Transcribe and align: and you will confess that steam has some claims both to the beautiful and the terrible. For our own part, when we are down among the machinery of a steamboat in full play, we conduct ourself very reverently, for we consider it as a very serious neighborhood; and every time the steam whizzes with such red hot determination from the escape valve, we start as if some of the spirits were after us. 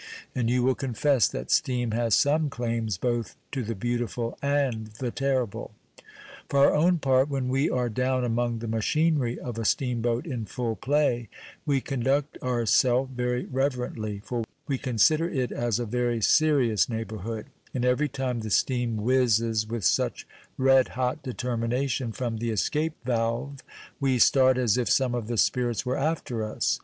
and 0.33 0.49
you 0.49 0.63
will 0.63 0.73
confess 0.73 1.27
that 1.27 1.51
steam 1.51 1.91
has 1.91 2.15
some 2.15 2.49
claims 2.49 2.97
both 2.97 3.35
to 3.51 3.61
the 3.61 3.75
beautiful 3.75 4.35
and 4.41 4.87
the 4.97 5.11
terrible. 5.11 5.75
For 6.49 6.57
our 6.61 6.73
own 6.73 6.97
part, 6.97 7.29
when 7.29 7.49
we 7.49 7.69
are 7.69 7.87
down 7.87 8.23
among 8.25 8.57
the 8.57 8.67
machinery 8.67 9.37
of 9.39 9.59
a 9.59 9.63
steamboat 9.63 10.25
in 10.25 10.45
full 10.45 10.75
play, 10.75 11.29
we 11.67 11.81
conduct 11.81 12.35
ourself 12.41 13.09
very 13.11 13.45
reverently, 13.45 14.19
for 14.25 14.43
we 14.67 14.79
consider 14.79 15.29
it 15.29 15.51
as 15.51 15.77
a 15.77 15.85
very 15.85 16.19
serious 16.19 16.89
neighborhood; 16.89 17.45
and 17.71 17.85
every 17.85 18.09
time 18.09 18.39
the 18.39 18.49
steam 18.49 18.97
whizzes 18.97 19.67
with 19.67 19.83
such 19.85 20.27
red 20.57 20.87
hot 20.97 21.21
determination 21.21 22.11
from 22.11 22.37
the 22.37 22.49
escape 22.49 22.93
valve, 23.05 23.61
we 23.99 24.17
start 24.17 24.57
as 24.57 24.79
if 24.79 24.89
some 24.89 25.13
of 25.13 25.27
the 25.27 25.37
spirits 25.37 25.85
were 25.85 25.95
after 25.95 26.43
us. 26.43 26.79